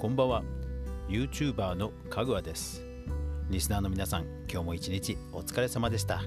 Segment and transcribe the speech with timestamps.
[0.00, 0.42] こんばんは。
[1.10, 2.82] YouTuber のかぐわです。
[3.50, 6.22] リスナーの皆さん今日も一日お疲れ様でした。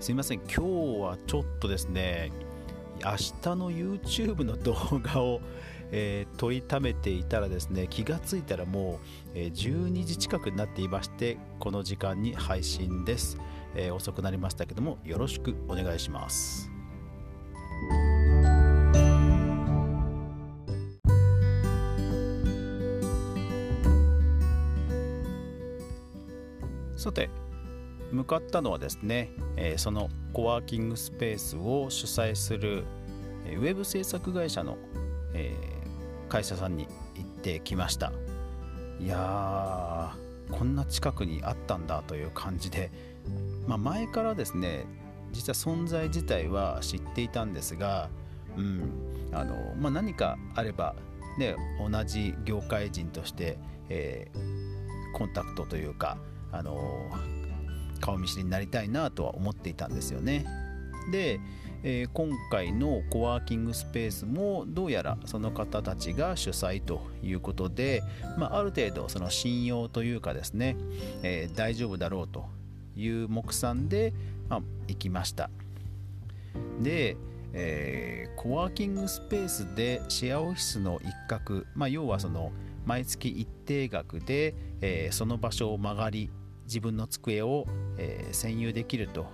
[0.00, 0.38] すいません。
[0.38, 0.60] 今日
[1.02, 2.32] はちょっとですね
[3.04, 5.42] 明日の YouTube の動画を、
[5.90, 8.98] えー、撮りためていたらですね気がついたらもう、
[9.34, 13.36] えー、12時近くになっていましてこの時間に配信です、
[13.76, 16.73] えー、遅くなりましたけどもよろしくお願いします。
[27.04, 27.28] さて
[28.10, 32.84] 向かったのはですね、え、そのコワーキングスペースを主催する
[33.44, 34.78] ウェブ制作会社の、
[35.34, 35.54] え、
[36.28, 38.12] 会社さんに行ってきました。
[39.00, 42.90] いやーこんな近くにあったんだという感じで、
[43.66, 44.86] まあ、前からですね
[45.32, 48.08] 実は存在自体は知っていたんですが、
[48.56, 50.94] うんあのまあ、何かあれば、
[51.38, 53.58] ね、同じ業界人として、
[53.88, 56.18] えー、コンタクトというか
[56.56, 57.10] あの
[58.00, 60.46] 顔見知りになりたいなとは思っていたんですよね。
[61.10, 61.40] で、
[61.82, 68.02] えー、今回のコワーキングスペースもどうやらその方たちが主催ということで、
[68.38, 70.76] まあ、ある程度その信用というかですね、
[71.22, 72.46] えー、大丈夫だろうと
[72.96, 74.14] いう目算で、
[74.48, 75.50] まあ、行きました
[76.80, 77.18] で、
[77.52, 82.50] えー、コワーキングスペースでシェアオフィスの一角、まあ、要はその
[82.86, 86.30] 毎月一定額で、え、その場所を曲がり
[86.64, 87.66] 自分の机を、
[87.98, 89.26] えー、占有できると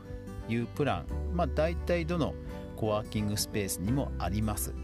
[0.49, 2.35] いうプラン、まあ、大体どの
[2.77, 4.75] コワーキングスペースにもあります。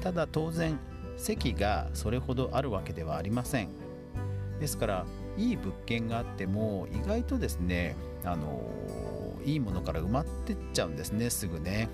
[0.00, 0.78] ただ当然
[1.16, 3.68] 席がそれほどあるわけではありません。
[4.60, 8.62] ですからいい物件があっても意外とですねあの
[9.44, 11.88] いいものから埋まってっちゃうんですねすぐね。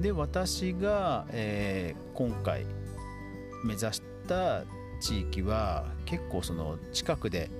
[0.00, 2.64] で私が、えー、今回
[3.64, 4.64] 目指した
[5.00, 7.50] 地域は結構その近くで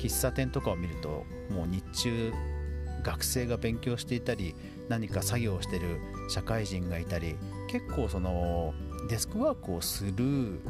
[0.00, 2.32] 喫茶店とかを見るともう日中
[3.02, 4.54] 学生が勉強していたり
[4.88, 6.00] 何か作業をしてる
[6.30, 7.36] 社会人がいたり
[7.68, 8.72] 結構その
[9.08, 10.60] デスクワークをする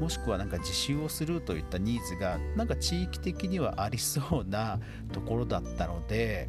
[0.00, 4.80] もしくはなんか自習をするといったニーズがなんか地域的にはありそうな
[5.12, 6.48] ところだったので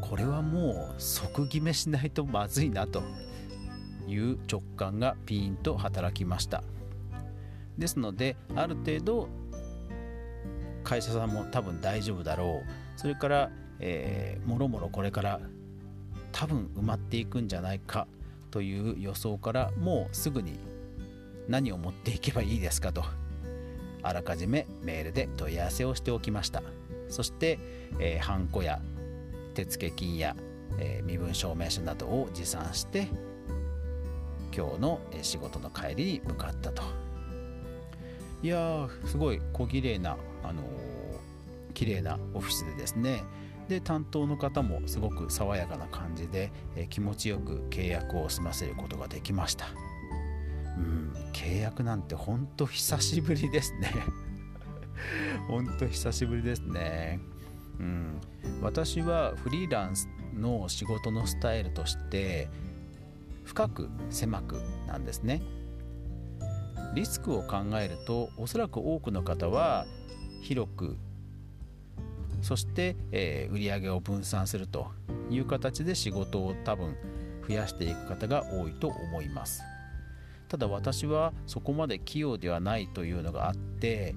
[0.00, 3.02] これはもう即決めしないとまずいなと
[4.06, 6.64] いう直感がピーンと働きました。
[7.78, 9.28] ですのである程度
[10.90, 13.00] 会社さんも多分大丈夫だろう。
[13.00, 15.40] それから、えー、もろもろこれから
[16.32, 18.08] 多分埋まっていくんじゃないか
[18.50, 20.58] という予想からもうすぐに
[21.46, 23.04] 何を持っていけばいいですかと
[24.02, 26.60] あらかじめメールで問い合わせをしておきました。
[27.08, 27.60] そして、
[28.00, 28.80] えー、ハンコや
[29.54, 30.34] 手付金や、
[30.78, 33.06] えー、身分証明書などを持参して
[34.52, 36.82] 今日の仕事の帰りに向かったと。
[38.42, 40.62] いやーすごい小綺麗なあの、
[41.74, 43.22] 綺麗なオフィスでですね。
[43.68, 49.66] で担当の方もすごく爽やかな感じで、え、気持ちよく契約を済ませることができました。
[50.76, 53.92] うん契約なんてほんと久しぶりですね。
[55.48, 57.20] ほんと久しぶりですね。
[57.78, 58.20] うん
[58.60, 62.48] 私はフリーランスの仕事のスタイルとして
[63.44, 65.42] 深く狭くなんですね。
[66.94, 69.86] リスクを考えるとおそらく多くの方は
[70.40, 70.96] 広く
[72.42, 74.88] そして、えー、売り上げを分散すると
[75.30, 76.96] いう形で仕事を多分
[77.46, 79.62] 増やしていく方が多いと思います。
[80.48, 84.16] ただ私はそこまで器用ではないというのがあって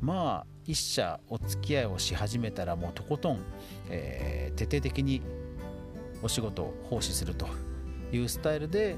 [0.00, 3.40] まあ一社お付き合いをし始めたらもうとことん、
[3.88, 5.22] えー、徹底的に
[6.22, 7.48] お仕事を奉仕すると
[8.12, 8.96] いうスタイルで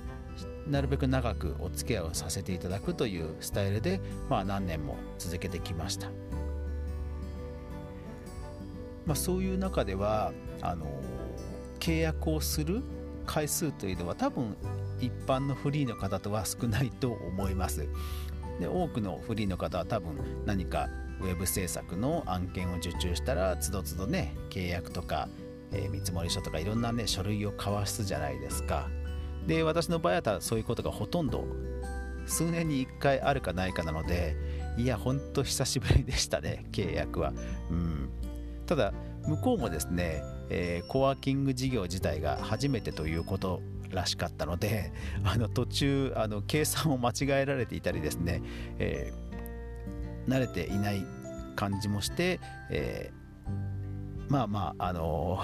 [0.66, 6.08] なるべく長くお付き合いをさせていただくというスタイルで、まあ、何年も続けてきました、
[9.06, 10.32] まあ、そういう中では
[10.62, 10.86] あの
[11.78, 12.82] 契約をする
[13.26, 14.56] 回数というのは多分
[15.00, 17.86] 一般のフリーの方とは少ないと思います。
[18.60, 20.12] で多くのフリーの方は多分
[20.46, 20.88] 何か
[21.20, 25.28] ウェブ制作の案件を受注したらつどつどね契約とか、
[25.72, 28.88] えー、見積書とかいろんなね書類を交わすじゃないですか。
[29.46, 31.44] で私の場合はそういうことがほとんど
[32.26, 34.36] 数年に1回あるかないかなので
[34.78, 37.32] いやほんと久しぶりでしたね契約は、
[37.70, 38.08] うん、
[38.66, 38.92] ただ
[39.26, 44.92] 向こうもですね、えー、コワーキング事業自体が初めてということらしかったので
[45.24, 48.42] あの途中あの計算を間違えられていたりですね、
[48.78, 51.04] えー、慣れていない
[51.56, 52.40] 感じもして、
[52.70, 55.40] えー、まあまああの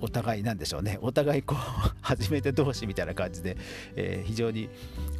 [0.00, 0.98] お互いなんでしょうね。
[1.02, 1.58] お互いこう
[2.00, 3.56] 初めて同士みたいな感じで、
[3.96, 4.70] えー、非常に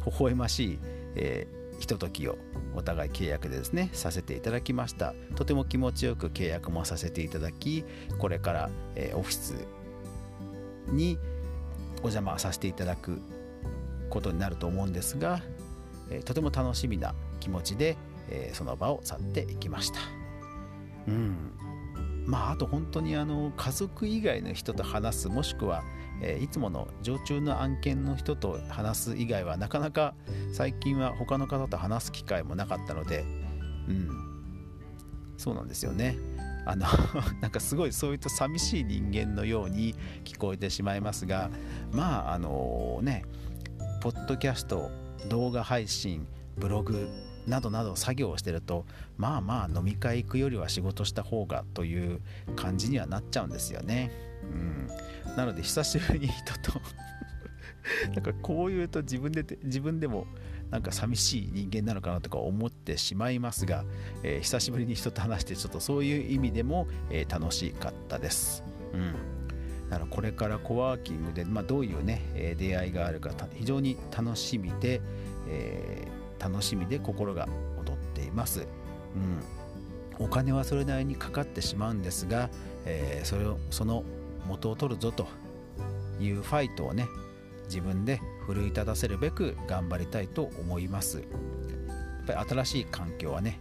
[0.05, 0.79] 微笑ましい、
[1.15, 2.37] えー、ひとときを
[2.75, 5.15] お互い契約でですねさせていただきました。
[5.35, 7.83] とても気持ちよく契約もさせていただき
[8.19, 9.55] これから、えー、オフィス
[10.87, 11.17] に
[11.95, 13.19] お邪魔させていただく
[14.11, 15.41] ことになると思うんですが、
[16.11, 17.97] えー、とても楽しみな気持ちで、
[18.29, 19.99] えー、その場を去っていきました。
[21.07, 21.35] うん。
[22.27, 25.83] まああと本当にあの家族以外の人と話すもしくは、
[26.21, 30.13] えー、いつもの常駐の案件の人と話す以外はなかなか
[30.53, 33.25] 最近は他の方と話す機会もなかったので
[33.87, 34.09] うん
[35.37, 36.17] そうなんですよね
[36.65, 36.85] あの
[37.41, 41.49] なんかすごいそういった寂しい人間のように聞こえてしまいますが
[41.91, 43.25] まああのね
[44.01, 44.91] ポッドキャスト
[45.27, 46.27] 動画配信
[46.57, 47.09] ブログ
[47.47, 48.85] などなど作業をしてると
[49.17, 52.21] まあまあ飲み会行くよりは仕事した方がという
[52.55, 54.30] 感じにはなっちゃうんですよね。
[54.43, 56.79] うん、なので久しぶりに人と
[58.13, 60.27] なんかこう言うと自分で自分でも
[60.69, 63.83] なんか寂しい人間なのかなとか思ってしまいますが、
[64.23, 68.63] えー、久しぶりに人と話してちょっとそういう意味でも、えー、楽しかったです。
[68.93, 69.41] うん
[69.91, 75.01] だからこれからコワーキングで、まあ、どういうね、えー、出会いがあるか非常に楽しみで、
[75.49, 78.65] えー、楽しみで心が躍っています。
[80.19, 82.49] うん、お金はそれなりにかかってしまうんですが、
[82.85, 84.05] えー、それをその
[84.45, 85.27] 元を取るぞと
[86.19, 87.07] いうファイトをね
[87.65, 91.27] 自分で奮い立たせるべく頑張りたいと思いますやっ
[92.27, 93.59] ぱり新しい環境はね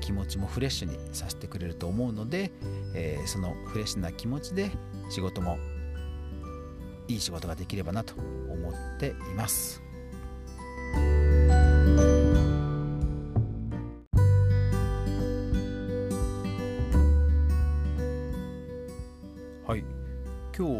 [0.00, 2.50] 気持ちもフレッシュにさせてくれると思うので、
[2.94, 4.70] えー、そのフレッシュな気持ちで
[5.10, 5.58] 仕事も
[7.08, 9.85] いい仕事ができればなと思っています。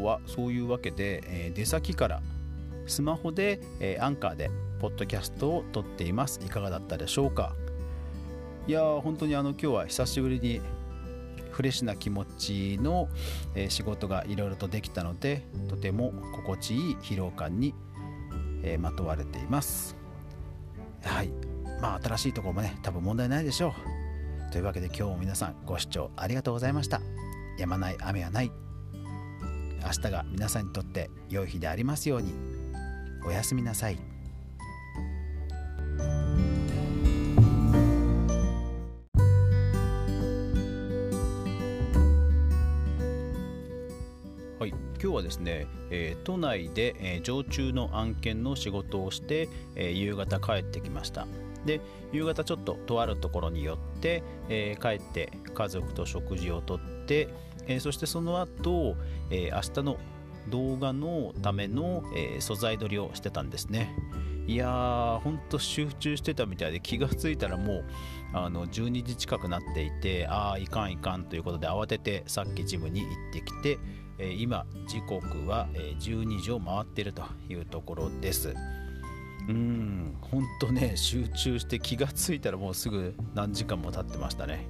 [0.06, 2.22] はそういうわけで、えー、出先から
[2.86, 4.50] スマホで、えー、アンカーで
[4.80, 6.40] ポッドキャストを撮っています。
[6.44, 7.54] いかがだったでしょうか？
[8.66, 10.60] いやー本当にあの今日は久しぶりに
[11.50, 13.08] フレッシュな気持ちの、
[13.54, 17.74] えー、仕事がいろいろとできたのでとても心地いい疲労感に、
[18.62, 19.96] えー、まとわれています。
[21.02, 21.30] はい。
[21.80, 23.74] まあ新しいところもね多分問題ないでしょ
[24.48, 24.52] う。
[24.52, 27.00] というわけで今日も皆さんご視聴ありがとうございました。
[27.58, 28.65] やまない雨はない。
[29.86, 32.34] 明日が皆さんにとって良い日でありますように
[33.24, 33.98] おやすみなさい。
[44.58, 51.28] はい、今日はですね、えー、都内で、えー、常駐の案件の仕事をして、えー、夕方帰ってきました
[51.64, 51.80] で
[52.12, 57.28] 夕方ちょっととあるところに寄って、え帰って家族と食事をとって、
[57.66, 58.96] えそしてその後、
[59.30, 59.96] え明日の
[60.48, 63.94] 動画のための、えー、素材撮りをしてたんですね。
[64.46, 67.84] いやーほんと集中してたみたいで気がついたらもう
[68.32, 73.78] あの12時近くなっていてああいかんいかんということで慌ててさっきジムに行ってきて、
[74.18, 78.54] え、今時刻は、12時を回ってるというところです。
[79.48, 84.66] うんほんとね集中して気がついたらもうすぐ何時間も経ってましたね。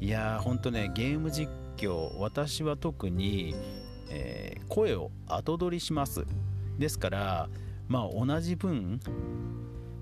[0.00, 3.54] いやーほんとねゲーム実況私は特に
[4.10, 6.24] えー、声を後取りします。
[6.78, 7.48] ですから
[7.88, 9.00] まあ同じ分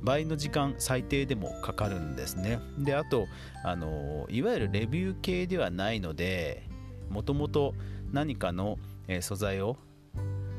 [0.03, 2.61] 倍の時間最低でもかかるんですね。
[2.79, 3.27] であと
[3.65, 6.69] あのいわゆるレビュー系ではないので
[7.11, 7.75] もともと
[8.13, 8.79] 何かの、
[9.09, 9.77] えー、素材を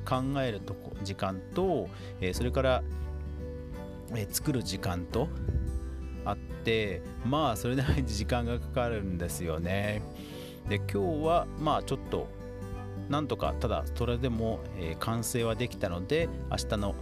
[0.06, 1.90] 考えるとこ時間と、
[2.22, 2.84] えー、それから、
[4.12, 5.28] えー、作る時間と
[6.26, 10.02] あってまあそれなりに時間がかかるんですよね。
[10.70, 12.28] で今日はまあちょっと
[13.10, 16.96] なんとかただそれでも、え、完成はできたので明日の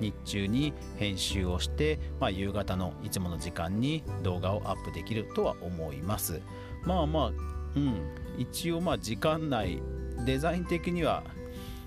[0.00, 6.40] 日中に編集をして、まあ、夕方のいつもの時間に動画をアップできるとは思います。
[6.84, 7.32] まあまあ
[7.76, 7.94] うん。
[8.38, 9.82] 一応まあ時間内
[10.24, 11.24] デザイン的には、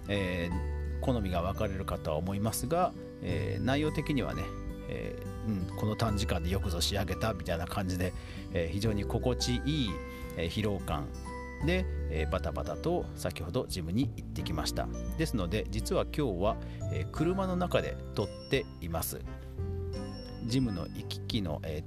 [0.07, 4.43] えー、好みが分かれるかとは思いますが、えー、内容的にはね、
[4.89, 8.13] えー、うん、この短時間でよくぞ仕上げたみたいな感じで、
[8.53, 9.89] え非常に心地いい、
[10.37, 11.07] え疲労感。
[11.65, 14.87] で、え、バタバタと先ほどジムに行ってきました。
[15.17, 16.57] ですので実は今日は、
[16.91, 19.19] え、車の中で撮っています。
[20.45, 21.83] ジムの行き来の、え、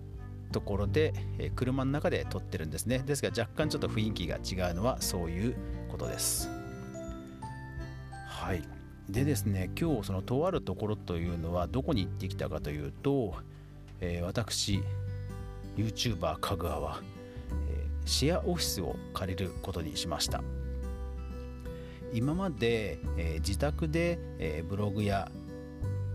[0.53, 3.01] ところで、え車の中で撮ってるんですね。
[3.01, 5.57] ですが若干ちょっと雰囲気が違うのはそういう
[5.89, 6.49] ことです。
[8.29, 8.63] はい。
[9.09, 13.35] でですね今日そのとあるところというのはどこに行ってきたかというと、
[14.01, 14.81] え私
[15.77, 17.03] YouTuber かぐわは
[18.05, 20.43] シェアオフィスを借りることにしました。
[22.13, 25.31] 今まで、えー、自宅で、えー、ブログや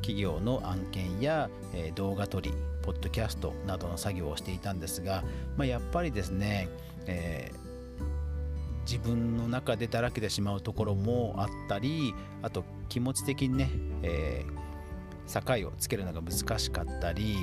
[0.01, 2.53] 企業の案件や、えー、動画撮り
[2.83, 5.23] ポッドキャストなどの作業をしていたんですが、
[5.57, 6.69] まあ、やっぱりですね、
[7.05, 7.51] え、
[8.89, 13.69] 自分の中でだらけてしまうところもあったりあと気持ち的にね、
[14.01, 17.35] えー、境をつけるのが難しかったり、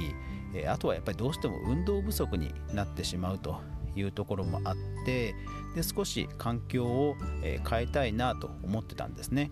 [0.54, 3.60] えあとはやっぱりどうしても運動不足になってしまうと。
[3.96, 4.74] いうところもあっ
[5.04, 5.34] て
[5.74, 9.50] で少し環境を、変えたいなと思ってたんですね。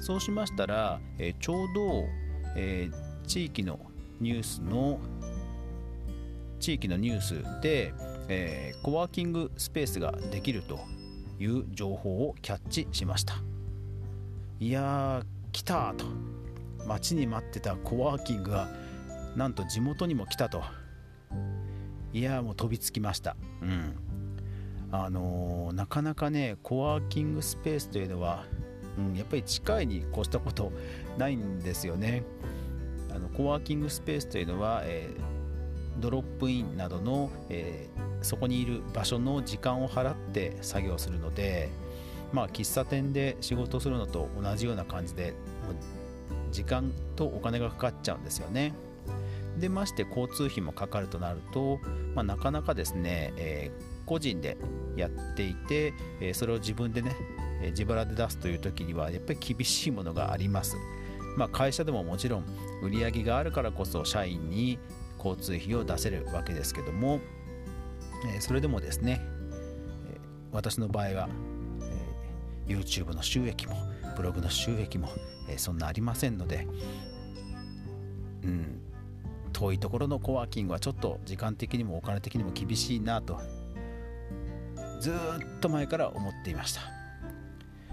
[0.00, 1.00] そうしましたら、
[1.38, 2.04] ちょうど、
[2.56, 2.90] え
[3.26, 3.78] 地域の
[4.20, 4.98] ニュースの
[6.58, 7.94] 地域のニュースで、
[8.28, 10.80] え、コワーキングスペースができると
[11.38, 13.34] いう情報をキャッチしました。
[14.58, 16.04] いやー来たと。
[16.86, 18.68] 待ちに待ってたコワーキングが
[19.36, 20.62] なんと地元にも来たと。
[22.12, 23.36] いやもう飛びつきました。
[23.62, 23.96] うん。
[24.92, 28.44] あのー、なかなかねコワーキングスペースというのは、
[28.98, 30.72] うん、やっぱり近いに越したこと
[31.16, 32.24] ないんですよね。
[33.14, 41.68] あのコワーキングスペースというのは、えー、ドロップインなどの、えー、そこにいる場所の時間を払って作業するので
[42.32, 45.34] まあ喫茶店で仕事するのと同じような感じで
[46.52, 48.74] 時間とお金がかかっちゃうんですよね。
[49.60, 51.78] でまして交通費もかかるとなると、
[52.14, 54.56] まあ、なかなかですね、えー、個人で
[54.96, 57.14] やっていて、え、それを自分でね、
[57.62, 60.76] え、自腹で出すという時にはやっぱり厳しいものがあります。
[61.36, 62.44] まあ、会社でももちろん
[62.82, 64.78] 売り上げがあるからこそ社員に
[65.16, 67.20] 交通費を出せるわけですけども、
[68.34, 69.20] えそれでもですね、
[70.10, 70.18] え
[70.52, 71.28] 私の場合は、
[72.66, 73.76] え YouTube の収益も
[74.16, 75.08] ブログの収益も、
[75.48, 76.66] えそんなありませんので、
[78.42, 78.80] うん、
[79.60, 83.38] 遠いところのコワーキングはちょっと時間的にもお金的にも厳しいなと
[85.00, 85.14] ずっ
[85.60, 86.80] と前から思っていました。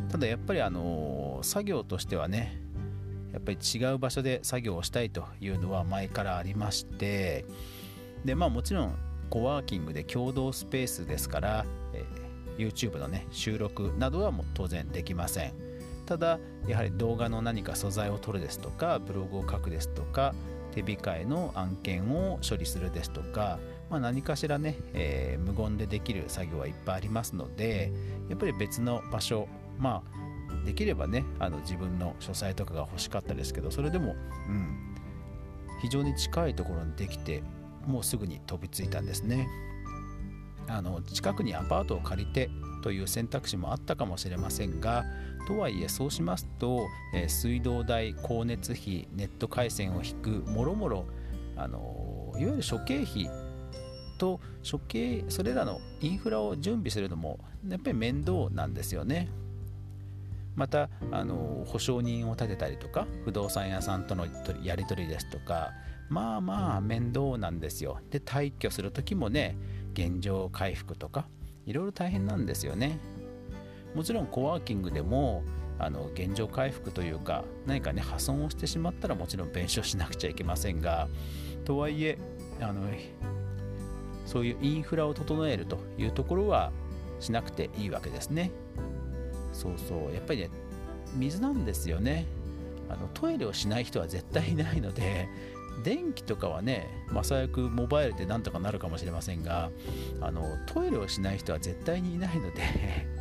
[0.09, 2.61] ただやっぱりあの作業としてはね
[3.33, 7.45] やっぱり違う場所で作業をしたいというのは前からありまして
[8.23, 8.95] でまあもちろん
[9.29, 12.05] コワーキングで共同スペースですから、え、
[12.57, 15.53] YouTube のね収録などはもう当然できません。
[16.05, 20.33] ただやはり動画の何か素材を撮るですとかブログを書くですとか
[20.83, 27.91] 手控えの案件を処理するですとか、まあ、何かしらね、えー、無言でできる作業はいっぱいありますので
[28.29, 34.15] やっぱり別の場所まあできればねあの自分の書斎とかが欲しかったですけどそれでも、
[34.49, 34.95] うん、
[35.81, 37.41] 非常に近いところにできて
[37.85, 39.47] もうすぐに飛びついたんですね。
[40.67, 42.49] あの近くにアパートを借りて
[42.83, 45.05] という選択肢もあったかもしれませんが
[45.47, 51.05] とはいえそうしますと、えー、水道代光熱費ネット回線を引くもろもろ
[51.55, 53.29] あのいわゆる諸経費
[54.17, 59.29] と諸経それらのインフラを準備するのもやっぱり面倒なんですよね。
[60.55, 64.25] またあの保証人を立てたりとか不動産屋さんとの
[64.63, 65.71] やり取りですとか
[66.09, 67.99] まあまあ面倒なんですよ。
[68.09, 69.55] で退去する時もね
[69.97, 71.27] 現状回復とか
[71.65, 72.99] いろいろ大変なんですよね。
[73.95, 75.43] もちろんコワーキングでも
[75.79, 81.07] あの現状回復というか何かね破損をしてしまったらもちろん弁償しなくちゃいけませんが
[81.65, 82.17] とはいえ
[82.61, 82.83] あの
[84.25, 86.71] そういうインフラを整えるというところは
[87.19, 88.51] しなくていいわけですね。
[89.53, 90.13] そうそう。
[90.13, 90.49] やっぱりね
[91.15, 92.25] 水なんですよね。
[92.89, 95.27] あのトイレをしない人は絶対いないので
[95.83, 99.69] 電気とかはね、まあ、最悪モバイルでなんとかなるかもしれませんが
[100.21, 102.61] あのトイレをしない人は絶対にいないので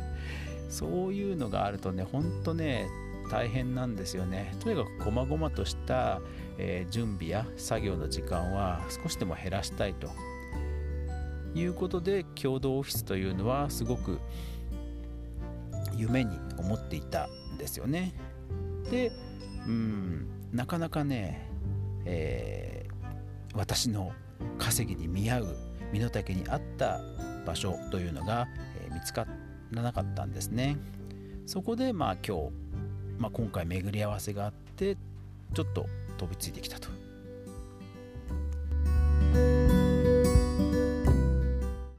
[0.69, 2.87] そういうのがあるとねほんとね
[3.29, 4.55] 大変なんですよね。
[4.61, 6.21] とにかく細々とした、
[6.57, 10.09] えー、準備や作業の時間は少しでも減らしたいと。
[11.55, 14.19] いうことで共同オフィスというのはすごく
[15.95, 18.13] 夢に思っていたんですよね。
[18.89, 19.11] で
[19.67, 21.46] うんなかなかね、
[22.09, 24.13] えー、私の
[24.57, 25.57] 稼ぎに見合う
[25.91, 27.01] 身の丈に合った
[27.45, 28.47] 場所というのが、
[28.81, 29.27] えー、見つか
[29.71, 30.77] らなかったんですね。
[31.45, 32.51] そこでまあ今日、
[33.19, 34.97] まあ、今回巡り合わせがあって
[35.53, 35.85] ちょっと
[36.17, 36.96] 飛びついてきたと。